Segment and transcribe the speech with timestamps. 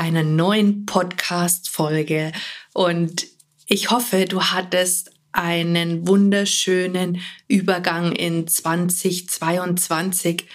[0.00, 2.32] einer neuen Podcast-Folge
[2.72, 3.26] und
[3.66, 10.46] ich hoffe, du hattest einen wunderschönen Übergang in 2022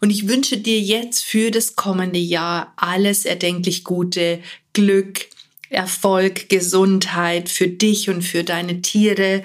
[0.00, 4.40] und ich wünsche dir jetzt für das kommende Jahr alles erdenklich Gute,
[4.72, 5.26] Glück,
[5.68, 9.44] Erfolg, Gesundheit für dich und für deine Tiere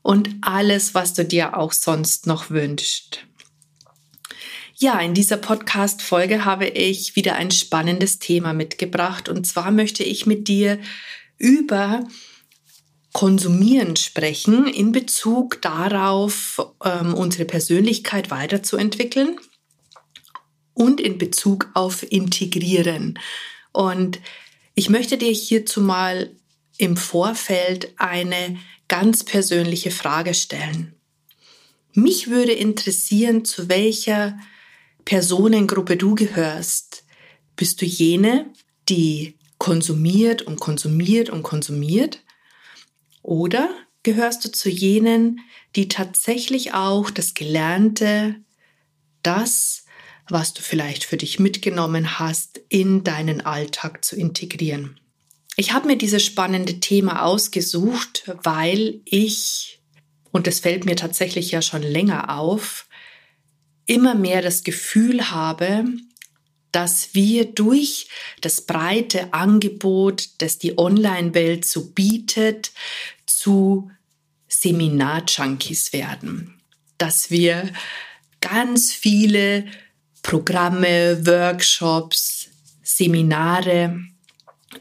[0.00, 3.26] und alles, was du dir auch sonst noch wünschst.
[4.76, 9.28] Ja, in dieser Podcast-Folge habe ich wieder ein spannendes Thema mitgebracht.
[9.28, 10.80] Und zwar möchte ich mit dir
[11.38, 12.08] über
[13.12, 19.38] Konsumieren sprechen in Bezug darauf, ähm, unsere Persönlichkeit weiterzuentwickeln
[20.72, 23.20] und in Bezug auf Integrieren.
[23.72, 24.18] Und
[24.74, 26.32] ich möchte dir hierzu mal
[26.78, 30.96] im Vorfeld eine ganz persönliche Frage stellen.
[31.92, 34.36] Mich würde interessieren, zu welcher
[35.04, 37.04] Personengruppe du gehörst.
[37.56, 38.46] Bist du jene,
[38.88, 42.22] die konsumiert und konsumiert und konsumiert?
[43.22, 43.70] Oder
[44.02, 45.40] gehörst du zu jenen,
[45.76, 48.36] die tatsächlich auch das Gelernte,
[49.22, 49.84] das,
[50.28, 55.00] was du vielleicht für dich mitgenommen hast, in deinen Alltag zu integrieren?
[55.56, 59.80] Ich habe mir dieses spannende Thema ausgesucht, weil ich,
[60.32, 62.86] und das fällt mir tatsächlich ja schon länger auf,
[63.86, 65.84] immer mehr das Gefühl habe,
[66.72, 68.08] dass wir durch
[68.40, 72.72] das breite Angebot, das die Online-Welt so bietet,
[73.26, 73.90] zu
[74.48, 76.60] Seminar-Junkies werden.
[76.98, 77.70] Dass wir
[78.40, 79.66] ganz viele
[80.22, 82.48] Programme, Workshops,
[82.82, 84.00] Seminare,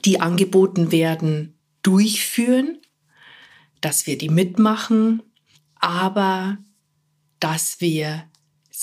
[0.06, 1.54] die angeboten werden,
[1.84, 2.80] durchführen,
[3.82, 5.22] dass wir die mitmachen,
[5.76, 6.58] aber
[7.40, 8.24] dass wir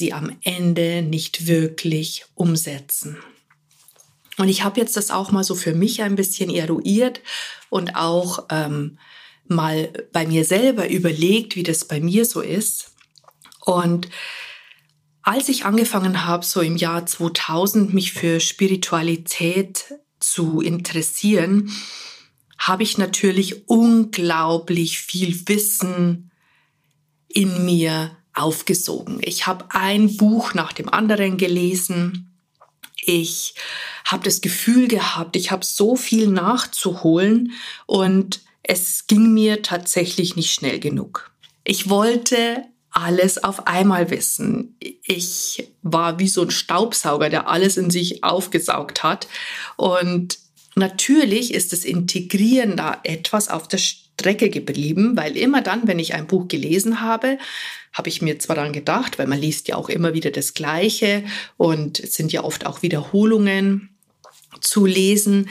[0.00, 3.18] sie am Ende nicht wirklich umsetzen.
[4.38, 7.20] Und ich habe jetzt das auch mal so für mich ein bisschen eruiert
[7.68, 8.98] und auch ähm,
[9.46, 12.94] mal bei mir selber überlegt, wie das bei mir so ist.
[13.60, 14.08] Und
[15.22, 19.84] als ich angefangen habe, so im Jahr 2000 mich für Spiritualität
[20.18, 21.70] zu interessieren,
[22.58, 26.30] habe ich natürlich unglaublich viel Wissen
[27.28, 29.18] in mir aufgesogen.
[29.22, 32.36] Ich habe ein Buch nach dem anderen gelesen.
[33.02, 33.54] Ich
[34.04, 37.52] habe das Gefühl gehabt, ich habe so viel nachzuholen
[37.86, 41.30] und es ging mir tatsächlich nicht schnell genug.
[41.64, 44.76] Ich wollte alles auf einmal wissen.
[44.80, 49.28] Ich war wie so ein Staubsauger, der alles in sich aufgesaugt hat.
[49.76, 50.38] Und
[50.74, 53.78] natürlich ist das Integrieren da etwas auf der
[54.20, 57.38] Strecke geblieben, weil immer dann, wenn ich ein Buch gelesen habe,
[57.92, 61.24] habe ich mir zwar dann gedacht, weil man liest ja auch immer wieder das Gleiche
[61.56, 63.90] und es sind ja oft auch Wiederholungen
[64.60, 65.48] zu lesen,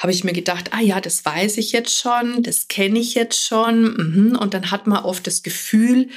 [0.00, 3.42] habe ich mir gedacht, ah ja, das weiß ich jetzt schon, das kenne ich jetzt
[3.42, 3.82] schon.
[3.82, 4.36] Mhm.
[4.36, 6.08] Und dann hat man oft das Gefühl,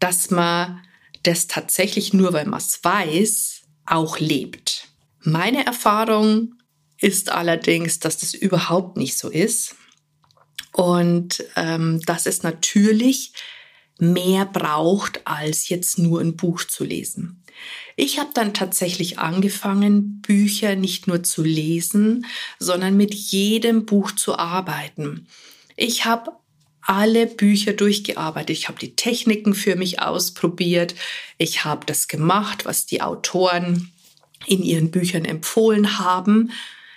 [0.00, 0.80] dass man
[1.22, 4.88] das tatsächlich nur, weil man es weiß, auch lebt.
[5.20, 6.54] Meine Erfahrung
[6.98, 9.76] ist allerdings, dass das überhaupt nicht so ist.
[10.74, 13.32] Und ähm, dass es natürlich
[13.98, 17.44] mehr braucht, als jetzt nur ein Buch zu lesen.
[17.94, 22.26] Ich habe dann tatsächlich angefangen, Bücher nicht nur zu lesen,
[22.58, 25.28] sondern mit jedem Buch zu arbeiten.
[25.76, 26.32] Ich habe
[26.82, 28.50] alle Bücher durchgearbeitet.
[28.50, 30.96] Ich habe die Techniken für mich ausprobiert.
[31.38, 33.92] Ich habe das gemacht, was die Autoren
[34.46, 36.50] in ihren Büchern empfohlen haben.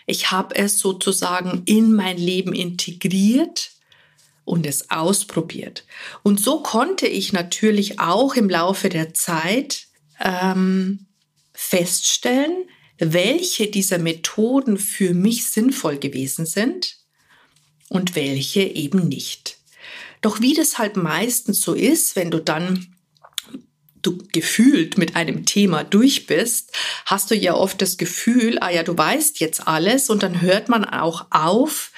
[0.08, 3.72] Ich habe es sozusagen in mein Leben integriert
[4.46, 5.84] und es ausprobiert.
[6.24, 9.88] Und so konnte ich natürlich auch im Laufe der Zeit
[10.22, 11.06] ähm,
[11.54, 12.56] feststellen,
[12.98, 16.96] welche dieser Methoden für mich sinnvoll gewesen sind
[17.90, 19.58] und welche eben nicht.
[20.22, 22.96] Doch wie das halt meistens so ist, wenn du dann
[24.08, 26.72] du gefühlt mit einem Thema durch bist,
[27.06, 30.70] hast du ja oft das Gefühl, ah ja, du weißt jetzt alles und dann hört
[30.70, 31.92] man auch auf,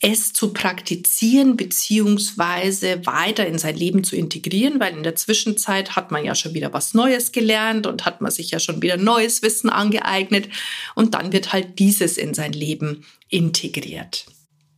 [0.00, 6.12] es zu praktizieren beziehungsweise weiter in sein Leben zu integrieren, weil in der Zwischenzeit hat
[6.12, 9.42] man ja schon wieder was Neues gelernt und hat man sich ja schon wieder neues
[9.42, 10.48] Wissen angeeignet
[10.94, 14.26] und dann wird halt dieses in sein Leben integriert.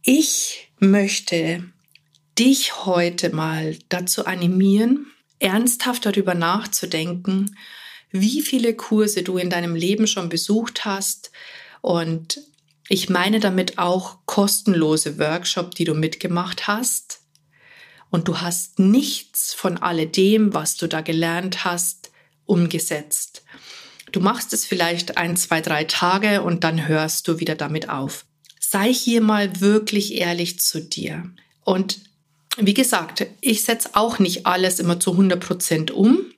[0.02, 1.64] Ich möchte
[2.38, 5.06] dich heute mal dazu animieren,
[5.40, 7.56] ernsthaft darüber nachzudenken,
[8.12, 11.30] wie viele Kurse du in deinem Leben schon besucht hast
[11.80, 12.40] und
[12.88, 17.20] ich meine damit auch kostenlose Workshop, die du mitgemacht hast.
[18.10, 22.10] Und du hast nichts von alledem, was du da gelernt hast,
[22.46, 23.44] umgesetzt.
[24.10, 28.26] Du machst es vielleicht ein, zwei, drei Tage und dann hörst du wieder damit auf.
[28.58, 31.30] Sei hier mal wirklich ehrlich zu dir.
[31.62, 32.00] Und
[32.56, 36.32] wie gesagt, ich setze auch nicht alles immer zu 100 Prozent um,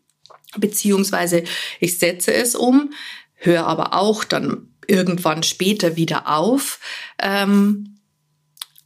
[0.57, 1.45] beziehungsweise
[1.81, 2.93] ich setze es um,
[3.35, 6.79] höre aber auch dann irgendwann später wieder auf.
[7.19, 7.99] Ähm,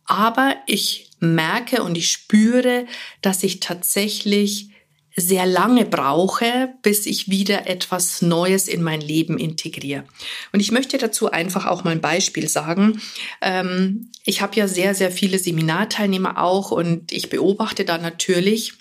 [0.05, 2.87] aber ich merke und ich spüre,
[3.23, 4.71] dass ich tatsächlich
[5.17, 10.05] sehr lange brauche, bis ich wieder etwas Neues in mein Leben integriere.
[10.53, 13.01] Und ich möchte dazu einfach auch mal ein Beispiel sagen.
[13.41, 18.75] Ähm, ich habe ja sehr, sehr viele Seminarteilnehmer auch und ich beobachte da natürlich,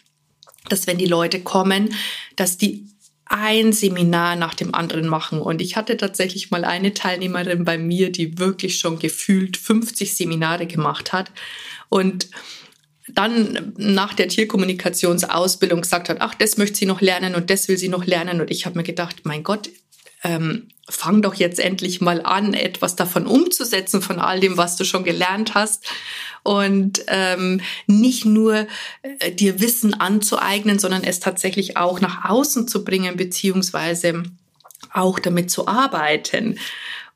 [0.67, 1.93] dass wenn die Leute kommen,
[2.35, 2.85] dass die
[3.25, 5.41] ein Seminar nach dem anderen machen.
[5.41, 10.67] Und ich hatte tatsächlich mal eine Teilnehmerin bei mir, die wirklich schon gefühlt 50 Seminare
[10.67, 11.31] gemacht hat
[11.89, 12.29] und
[13.15, 17.77] dann nach der Tierkommunikationsausbildung gesagt hat, ach, das möchte sie noch lernen und das will
[17.77, 18.41] sie noch lernen.
[18.41, 19.69] Und ich habe mir gedacht, mein Gott,
[20.23, 24.83] ähm, fang doch jetzt endlich mal an, etwas davon umzusetzen, von all dem, was du
[24.83, 25.85] schon gelernt hast.
[26.43, 28.67] Und ähm, nicht nur
[29.01, 34.23] äh, dir Wissen anzueignen, sondern es tatsächlich auch nach außen zu bringen, beziehungsweise
[34.93, 36.59] auch damit zu arbeiten.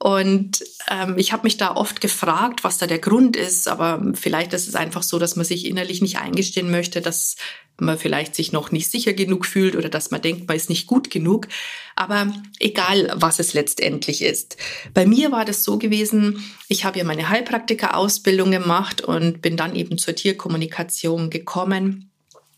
[0.02, 4.54] Und ähm, ich habe mich da oft gefragt, was da der Grund ist, aber vielleicht
[4.54, 7.36] ist es einfach so, dass man sich innerlich nicht eingestehen möchte, dass
[7.82, 10.88] man vielleicht sich noch nicht sicher genug fühlt oder dass man denkt, man ist nicht
[10.88, 11.50] gut genug.
[11.98, 14.56] Aber egal, was es letztendlich ist.
[14.94, 19.76] Bei mir war das so gewesen, ich habe ja meine Heilpraktiker-Ausbildung gemacht und bin dann
[19.76, 22.10] eben zur Tierkommunikation gekommen.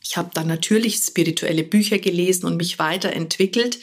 [0.03, 3.79] Ich habe dann natürlich spirituelle Bücher gelesen und mich weiterentwickelt.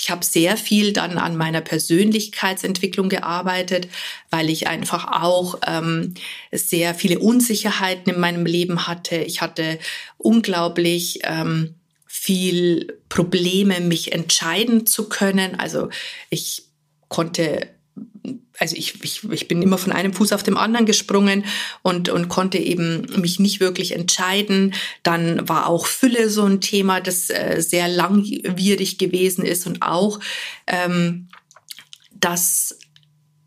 [0.00, 3.88] Ich habe sehr viel dann an meiner Persönlichkeitsentwicklung gearbeitet,
[4.30, 6.14] weil ich einfach auch ähm,
[6.52, 9.16] sehr viele Unsicherheiten in meinem Leben hatte.
[9.16, 9.80] Ich hatte
[10.16, 11.74] unglaublich ähm,
[12.06, 15.58] viel Probleme, mich entscheiden zu können.
[15.58, 15.88] Also
[16.30, 16.62] ich
[17.08, 17.68] konnte
[18.58, 21.44] also ich, ich, ich bin immer von einem Fuß auf dem anderen gesprungen
[21.82, 24.74] und, und konnte eben mich nicht wirklich entscheiden.
[25.02, 30.20] Dann war auch Fülle so ein Thema, das äh, sehr langwierig gewesen ist und auch,
[30.66, 31.28] ähm,
[32.14, 32.78] dass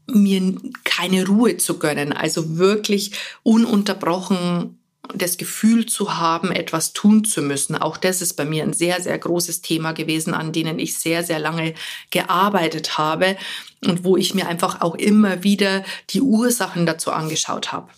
[0.08, 3.12] mir keine Ruhe zu gönnen, also wirklich
[3.44, 4.81] ununterbrochen
[5.14, 7.76] das Gefühl zu haben, etwas tun zu müssen.
[7.76, 11.24] Auch das ist bei mir ein sehr, sehr großes Thema gewesen, an denen ich sehr,
[11.24, 11.74] sehr lange
[12.12, 13.36] gearbeitet habe
[13.84, 17.90] und wo ich mir einfach auch immer wieder die Ursachen dazu angeschaut habe.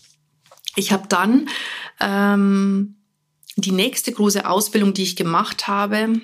[0.75, 1.49] Ich habe dann
[1.99, 2.95] ähm,
[3.57, 6.21] die nächste große Ausbildung, die ich gemacht habe,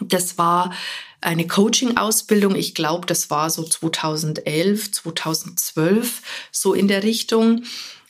[0.00, 0.72] das war
[1.20, 2.54] eine Coaching-Ausbildung.
[2.54, 7.64] Ich glaube, das war so 2011, 2012, so in der Richtung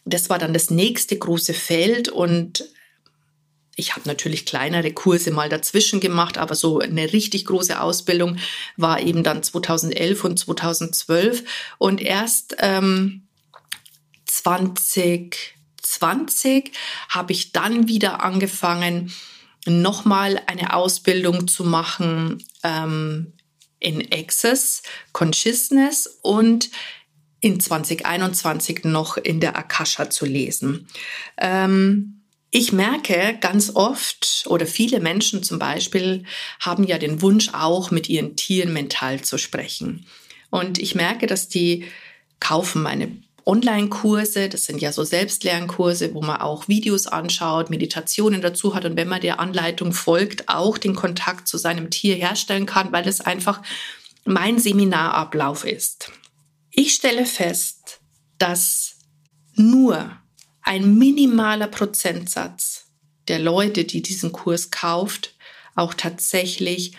[0.05, 2.65] das war dann das nächste große Feld und
[3.77, 8.37] ich habe natürlich kleinere Kurse mal dazwischen gemacht, aber so eine richtig große Ausbildung
[8.77, 11.45] war eben dann 2011 und 2012
[11.79, 13.27] und erst ähm,
[14.27, 16.73] 2020
[17.09, 19.11] habe ich dann wieder angefangen,
[19.67, 23.33] nochmal eine Ausbildung zu machen ähm,
[23.79, 24.83] in Access
[25.13, 26.71] Consciousness und
[27.41, 30.89] in 2021 noch in der Akasha zu lesen.
[31.39, 32.21] Ähm,
[32.51, 36.25] ich merke ganz oft oder viele Menschen zum Beispiel
[36.59, 40.07] haben ja den Wunsch auch mit ihren Tieren mental zu sprechen.
[40.51, 41.85] Und ich merke, dass die
[42.41, 43.17] kaufen meine
[43.47, 48.97] Online-Kurse, das sind ja so Selbstlernkurse, wo man auch Videos anschaut, Meditationen dazu hat und
[48.97, 53.21] wenn man der Anleitung folgt, auch den Kontakt zu seinem Tier herstellen kann, weil es
[53.21, 53.63] einfach
[54.25, 56.13] mein Seminarablauf ist.
[56.71, 58.01] Ich stelle fest,
[58.39, 58.97] dass
[59.55, 60.17] nur
[60.63, 62.87] ein minimaler Prozentsatz
[63.29, 65.35] der Leute, die diesen Kurs kauft,
[65.75, 66.97] auch tatsächlich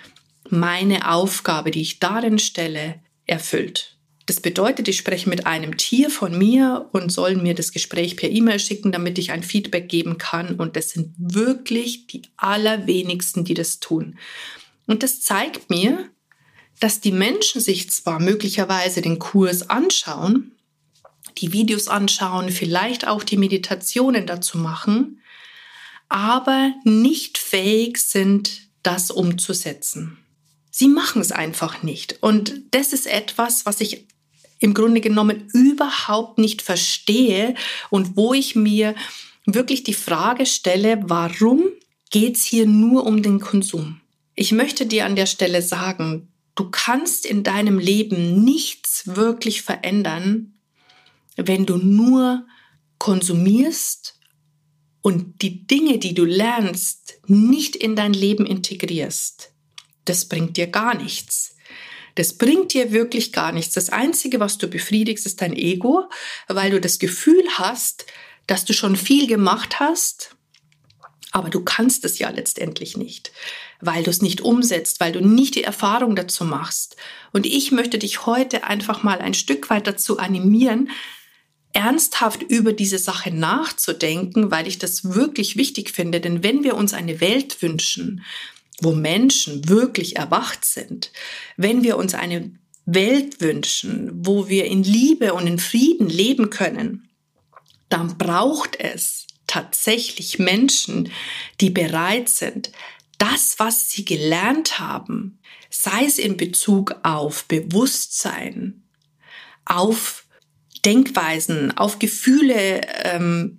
[0.50, 3.98] meine Aufgabe, die ich darin stelle, erfüllt.
[4.26, 8.30] Das bedeutet, ich spreche mit einem Tier von mir und soll mir das Gespräch per
[8.30, 10.56] E-Mail schicken, damit ich ein Feedback geben kann.
[10.56, 14.18] Und das sind wirklich die allerwenigsten, die das tun.
[14.86, 16.10] Und das zeigt mir,
[16.80, 20.52] dass die Menschen sich zwar möglicherweise den Kurs anschauen,
[21.38, 25.22] die Videos anschauen, vielleicht auch die Meditationen dazu machen,
[26.10, 30.18] aber nicht fähig sind, das umzusetzen.
[30.72, 32.22] Sie machen es einfach nicht.
[32.22, 34.08] Und das ist etwas, was ich
[34.60, 37.56] im Grunde genommen überhaupt nicht verstehe
[37.90, 38.96] und wo ich mir
[39.46, 41.64] wirklich die Frage stelle, warum
[42.10, 44.02] geht es hier nur um den Konsum?
[44.36, 50.54] Ich möchte dir an der Stelle sagen, du kannst in deinem Leben nichts wirklich verändern,
[51.36, 52.46] wenn du nur
[52.98, 54.20] konsumierst
[55.02, 59.52] und die Dinge, die du lernst, nicht in dein Leben integrierst.
[60.06, 61.56] Das bringt dir gar nichts.
[62.16, 63.74] Das bringt dir wirklich gar nichts.
[63.74, 66.10] Das Einzige, was du befriedigst, ist dein Ego,
[66.48, 68.06] weil du das Gefühl hast,
[68.48, 70.36] dass du schon viel gemacht hast,
[71.32, 73.32] aber du kannst es ja letztendlich nicht,
[73.82, 76.96] weil du es nicht umsetzt, weil du nicht die Erfahrung dazu machst.
[77.34, 80.90] Und ich möchte dich heute einfach mal ein Stück weit dazu animieren,
[81.74, 86.20] ernsthaft über diese Sache nachzudenken, weil ich das wirklich wichtig finde.
[86.20, 88.24] Denn wenn wir uns eine Welt wünschen,
[88.82, 91.12] wo Menschen wirklich erwacht sind,
[91.56, 92.52] wenn wir uns eine
[92.86, 97.10] Welt wünschen, wo wir in Liebe und in Frieden leben können,
[97.90, 101.12] dann braucht es tatsächlich Menschen,
[101.60, 102.72] die bereit sind,
[103.22, 108.84] das, was sie gelernt haben, sei es in Bezug auf Bewusstsein,
[109.64, 110.26] auf
[110.84, 113.58] Denkweisen, auf Gefühle ähm,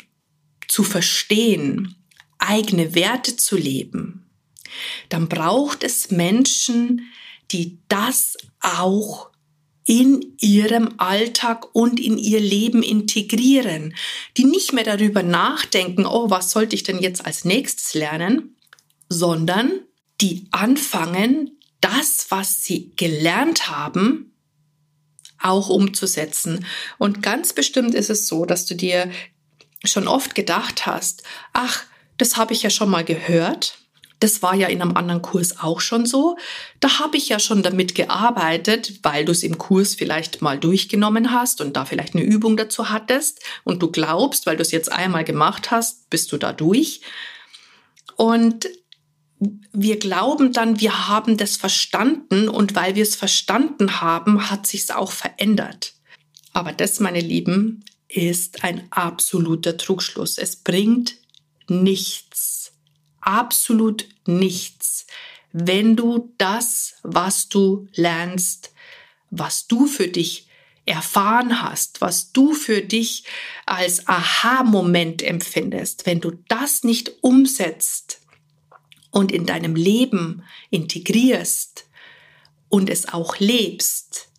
[0.67, 1.95] zu verstehen,
[2.39, 4.29] eigene Werte zu leben,
[5.09, 7.13] dann braucht es Menschen,
[7.53, 9.31] die das auch
[9.85, 13.95] in ihrem Alltag und in ihr Leben integrieren,
[14.37, 18.57] die nicht mehr darüber nachdenken, oh, was sollte ich denn jetzt als nächstes lernen,
[19.13, 19.81] sondern
[20.21, 24.33] die anfangen, das, was sie gelernt haben,
[25.41, 26.65] auch umzusetzen.
[26.99, 29.11] Und ganz bestimmt ist es so, dass du dir
[29.85, 31.85] schon oft gedacht hast, ach,
[32.19, 33.79] das habe ich ja schon mal gehört,
[34.23, 36.37] das war ja in einem anderen Kurs auch schon so.
[36.79, 41.33] Da habe ich ja schon damit gearbeitet, weil du es im Kurs vielleicht mal durchgenommen
[41.33, 44.93] hast und da vielleicht eine Übung dazu hattest und du glaubst, weil du es jetzt
[44.93, 47.01] einmal gemacht hast, bist du da durch.
[48.15, 48.69] Und
[49.73, 54.83] wir glauben dann, wir haben das verstanden und weil wir es verstanden haben, hat sich
[54.83, 55.95] es auch verändert.
[56.53, 60.39] Aber das, meine Lieben, ist ein absoluter Trugschluss.
[60.39, 61.17] Es bringt
[61.69, 62.53] nichts
[63.23, 65.07] absolut nichts,
[65.53, 68.73] wenn du das, was du lernst,
[69.31, 70.49] was du für dich
[70.85, 73.25] erfahren hast, was du für dich
[73.67, 78.21] als Aha-Moment empfindest, wenn du das nicht umsetzt
[79.13, 81.87] und in deinem Leben integrierst
[82.69, 84.31] und es auch lebst,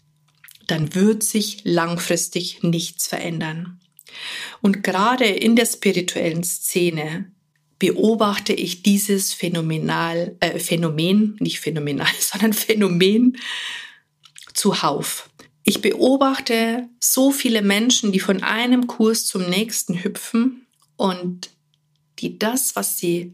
[0.68, 3.80] dann wird sich langfristig nichts verändern.
[4.62, 7.32] Und gerade in der spirituellen Szene
[7.80, 13.38] beobachte ich dieses Phänomenal, äh, Phänomen, nicht phänomenal, sondern Phänomen
[14.54, 15.30] zuhauf.
[15.64, 20.66] Ich beobachte so viele Menschen, die von einem Kurs zum nächsten hüpfen
[20.98, 21.52] und
[22.20, 23.34] die das, was sie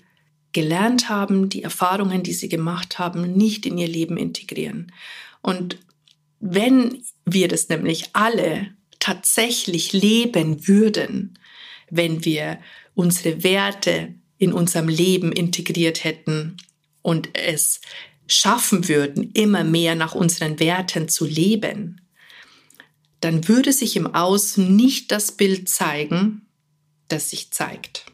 [0.52, 4.92] gelernt haben, die Erfahrungen, die sie gemacht haben, nicht in ihr Leben integrieren.
[5.42, 5.78] Und
[6.40, 8.68] wenn wir das nämlich alle
[9.00, 11.38] tatsächlich leben würden,
[11.90, 12.60] wenn wir
[12.96, 16.58] unsere Werte in unserem Leben integriert hätten
[17.02, 17.82] und es
[18.28, 22.02] schaffen würden, immer mehr nach unseren Werten zu leben,
[23.22, 26.48] dann würde sich im Außen nicht das Bild zeigen,
[27.10, 28.06] das sich zeigt.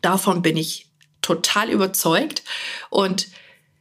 [0.00, 0.91] Davon bin ich
[1.22, 2.42] total überzeugt
[2.90, 3.28] und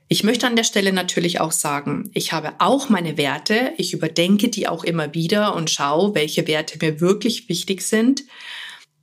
[0.08, 4.50] ich möchte an der Stelle natürlich auch sagen, ich habe auch meine Werte, ich überdenke
[4.50, 8.24] die auch immer wieder und schaue, welche Werte mir wirklich wichtig sind.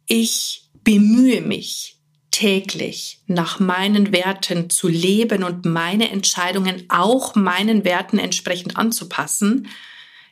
[0.07, 1.99] Ich bemühe mich,
[2.39, 9.69] täglich nach meinen Werten zu leben und meine Entscheidungen auch meinen Werten entsprechend anzupassen.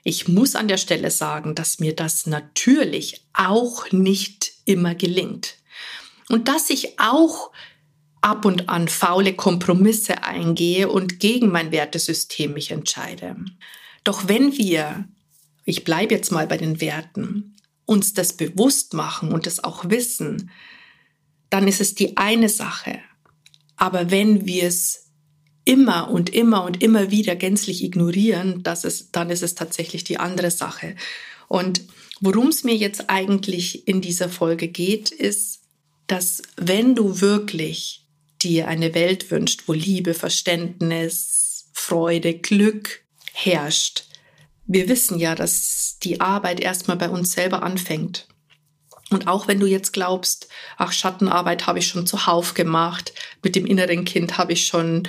[0.04, 5.56] Ich muss an der Stelle sagen, dass mir das natürlich auch nicht immer gelingt.
[6.28, 7.50] Und dass ich auch
[8.20, 13.36] ab und an faule Kompromisse eingehe und gegen mein Wertesystem mich entscheide.
[14.04, 15.08] Doch wenn wir,
[15.64, 20.50] ich bleibe jetzt mal bei den Werten, uns das bewusst machen und es auch wissen,
[21.50, 22.98] dann ist es die eine Sache.
[23.76, 25.06] Aber wenn wir es
[25.64, 30.18] immer und immer und immer wieder gänzlich ignorieren, das ist, dann ist es tatsächlich die
[30.18, 30.96] andere Sache.
[31.48, 31.82] Und
[32.20, 35.62] worum es mir jetzt eigentlich in dieser Folge geht, ist,
[36.06, 38.05] dass wenn du wirklich
[38.46, 44.04] dir eine Welt wünscht, wo Liebe, Verständnis, Freude, Glück herrscht,
[44.66, 48.26] wir wissen ja, dass die Arbeit erstmal bei uns selber anfängt.
[49.10, 53.12] Und auch wenn du jetzt glaubst, ach, Schattenarbeit habe ich schon zuhauf gemacht,
[53.42, 55.08] mit dem inneren Kind habe ich schon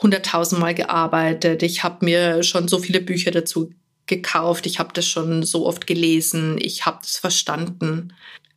[0.00, 3.70] hunderttausendmal gearbeitet, ich habe mir schon so viele Bücher dazu
[4.06, 8.14] gekauft, ich habe das schon so oft gelesen, ich habe das verstanden.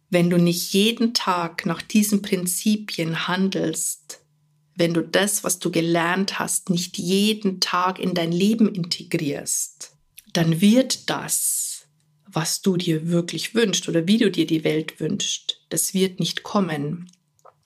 [0.09, 4.21] Wenn du nicht jeden Tag nach diesen Prinzipien handelst,
[4.75, 9.91] wenn du das, was du gelernt hast, nicht jeden Tag in dein Leben integrierst,
[10.33, 11.87] dann wird das,
[12.25, 16.43] was du dir wirklich wünschst oder wie du dir die Welt wünschst, das wird nicht
[16.43, 17.11] kommen.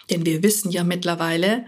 [0.10, 1.66] Denn wir wissen ja mittlerweile,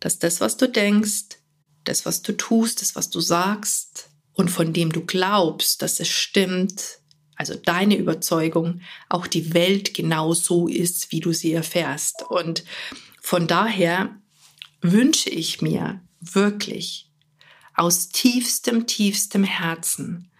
[0.00, 1.38] dass das, was du denkst,
[1.84, 6.08] das, was du tust, das, was du sagst und von dem du glaubst, dass es
[6.08, 6.98] stimmt,
[7.36, 12.24] also deine Überzeugung, auch die Welt genau so ist, wie du sie erfährst.
[12.28, 12.64] Und
[13.20, 14.16] von daher
[14.80, 17.10] wünsche ich mir wirklich
[17.74, 20.30] aus tiefstem, tiefstem Herzen,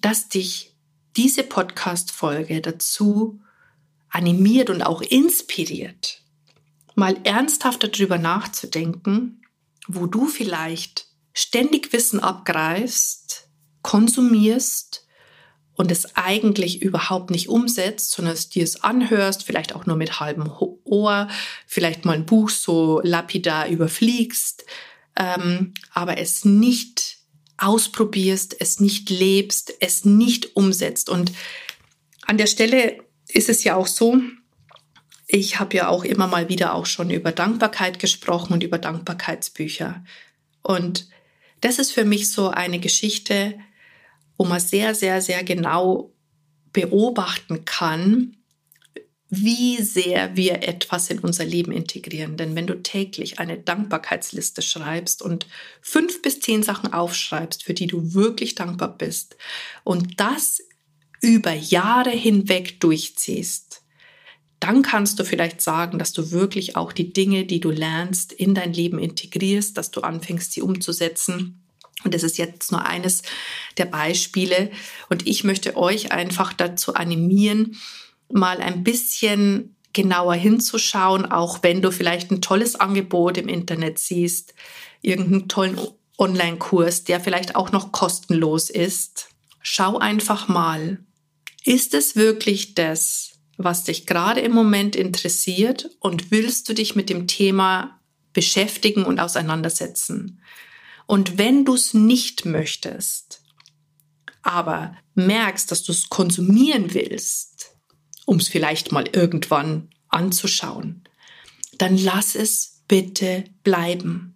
[0.00, 0.74] dass dich
[1.16, 3.40] diese Podcast-Folge dazu
[4.10, 6.22] animiert und auch inspiriert,
[6.94, 9.42] mal ernsthaft darüber nachzudenken,
[9.88, 13.48] wo du vielleicht ständig Wissen abgreifst,
[13.80, 15.01] konsumierst
[15.74, 20.20] und es eigentlich überhaupt nicht umsetzt, sondern es dir es anhörst, vielleicht auch nur mit
[20.20, 20.50] halbem
[20.84, 21.28] Ohr,
[21.66, 24.64] vielleicht mal ein Buch so lapidar überfliegst,
[25.16, 27.18] ähm, aber es nicht
[27.56, 31.08] ausprobierst, es nicht lebst, es nicht umsetzt.
[31.08, 31.32] Und
[32.26, 32.98] an der Stelle
[33.28, 34.20] ist es ja auch so,
[35.26, 40.04] ich habe ja auch immer mal wieder auch schon über Dankbarkeit gesprochen und über Dankbarkeitsbücher.
[40.62, 41.08] Und
[41.62, 43.54] das ist für mich so eine Geschichte,
[44.42, 46.12] wo man sehr, sehr, sehr genau
[46.72, 48.38] beobachten kann,
[49.28, 52.36] wie sehr wir etwas in unser Leben integrieren.
[52.36, 55.46] Denn wenn du täglich eine Dankbarkeitsliste schreibst und
[55.80, 59.36] fünf bis zehn Sachen aufschreibst, für die du wirklich dankbar bist
[59.84, 60.60] und das
[61.20, 63.84] über Jahre hinweg durchziehst,
[64.58, 68.56] dann kannst du vielleicht sagen, dass du wirklich auch die Dinge, die du lernst, in
[68.56, 71.61] dein Leben integrierst, dass du anfängst, sie umzusetzen
[72.04, 73.22] und das ist jetzt nur eines
[73.78, 74.70] der Beispiele.
[75.08, 77.76] Und ich möchte euch einfach dazu animieren,
[78.30, 84.54] mal ein bisschen genauer hinzuschauen, auch wenn du vielleicht ein tolles Angebot im Internet siehst,
[85.02, 85.78] irgendeinen tollen
[86.18, 89.28] Online-Kurs, der vielleicht auch noch kostenlos ist.
[89.60, 90.98] Schau einfach mal,
[91.64, 97.10] ist es wirklich das, was dich gerade im Moment interessiert und willst du dich mit
[97.10, 98.00] dem Thema
[98.32, 100.40] beschäftigen und auseinandersetzen?
[101.06, 103.42] Und wenn du es nicht möchtest,
[104.42, 107.70] aber merkst, dass du es konsumieren willst,
[108.26, 111.04] um es vielleicht mal irgendwann anzuschauen,
[111.78, 114.34] dann lass es bitte bleiben.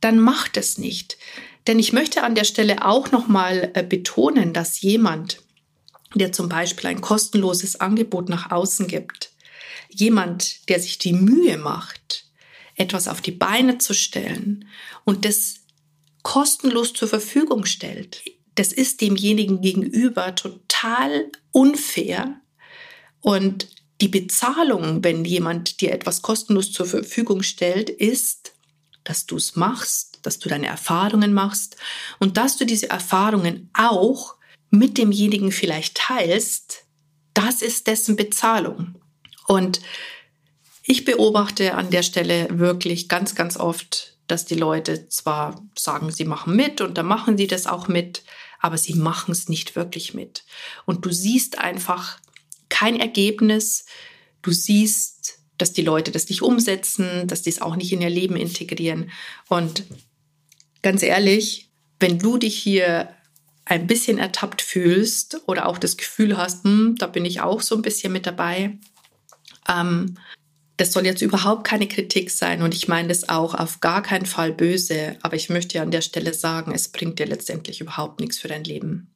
[0.00, 1.18] Dann mach es nicht.
[1.66, 5.38] Denn ich möchte an der Stelle auch nochmal äh, betonen, dass jemand,
[6.14, 9.32] der zum Beispiel ein kostenloses Angebot nach außen gibt,
[9.88, 12.26] jemand, der sich die Mühe macht,
[12.76, 14.68] etwas auf die Beine zu stellen
[15.04, 15.63] und das
[16.24, 18.22] kostenlos zur Verfügung stellt.
[18.56, 22.40] Das ist demjenigen gegenüber total unfair.
[23.20, 23.68] Und
[24.00, 28.54] die Bezahlung, wenn jemand dir etwas kostenlos zur Verfügung stellt, ist,
[29.04, 31.76] dass du es machst, dass du deine Erfahrungen machst
[32.18, 34.34] und dass du diese Erfahrungen auch
[34.70, 36.84] mit demjenigen vielleicht teilst,
[37.34, 38.96] das ist dessen Bezahlung.
[39.46, 39.80] Und
[40.82, 46.24] ich beobachte an der Stelle wirklich ganz, ganz oft dass die Leute zwar sagen, sie
[46.24, 48.24] machen mit und dann machen sie das auch mit,
[48.60, 50.44] aber sie machen es nicht wirklich mit.
[50.86, 52.18] Und du siehst einfach
[52.68, 53.84] kein Ergebnis.
[54.42, 58.10] Du siehst, dass die Leute das nicht umsetzen, dass die es auch nicht in ihr
[58.10, 59.10] Leben integrieren.
[59.48, 59.84] Und
[60.82, 63.10] ganz ehrlich, wenn du dich hier
[63.66, 67.74] ein bisschen ertappt fühlst oder auch das Gefühl hast, hm, da bin ich auch so
[67.74, 68.78] ein bisschen mit dabei,
[69.68, 70.18] ähm,
[70.76, 74.26] das soll jetzt überhaupt keine Kritik sein und ich meine das auch auf gar keinen
[74.26, 78.20] Fall böse, aber ich möchte ja an der Stelle sagen, es bringt dir letztendlich überhaupt
[78.20, 79.12] nichts für dein Leben.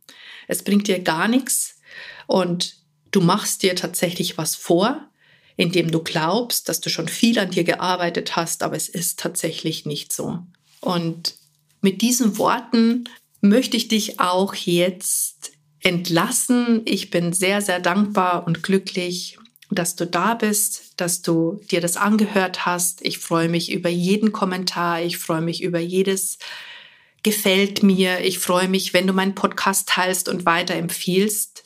[0.47, 1.79] Es bringt dir gar nichts
[2.27, 2.77] und
[3.11, 5.09] du machst dir tatsächlich was vor,
[5.57, 9.85] indem du glaubst, dass du schon viel an dir gearbeitet hast, aber es ist tatsächlich
[9.85, 10.39] nicht so.
[10.81, 11.35] Und
[11.81, 13.05] mit diesen Worten
[13.41, 16.83] möchte ich dich auch jetzt entlassen.
[16.85, 19.39] Ich bin sehr, sehr dankbar und glücklich
[19.71, 23.05] dass du da bist, dass du dir das angehört hast.
[23.05, 25.03] Ich freue mich über jeden Kommentar.
[25.03, 26.39] Ich freue mich über jedes
[27.23, 28.21] gefällt mir.
[28.21, 31.65] Ich freue mich, wenn du meinen Podcast teilst und weiterempfiehlst.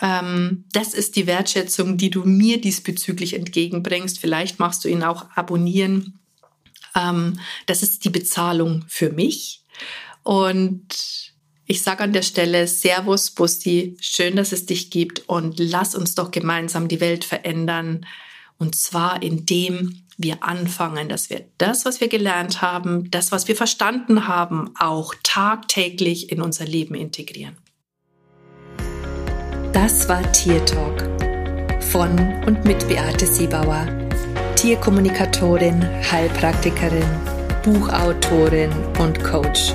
[0.00, 4.18] Ähm, das ist die Wertschätzung, die du mir diesbezüglich entgegenbringst.
[4.18, 6.18] Vielleicht machst du ihn auch abonnieren.
[6.94, 9.62] Ähm, das ist die Bezahlung für mich.
[10.22, 11.27] Und
[11.70, 16.14] Ich sage an der Stelle Servus, Bussi, schön, dass es dich gibt und lass uns
[16.14, 18.06] doch gemeinsam die Welt verändern.
[18.56, 23.54] Und zwar indem wir anfangen, dass wir das, was wir gelernt haben, das, was wir
[23.54, 27.58] verstanden haben, auch tagtäglich in unser Leben integrieren.
[29.74, 31.02] Das war Tier Talk
[31.82, 33.86] von und mit Beate Siebauer,
[34.56, 37.04] Tierkommunikatorin, Heilpraktikerin,
[37.62, 39.74] Buchautorin und Coach.